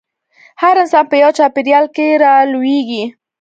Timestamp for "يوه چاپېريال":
1.21-1.85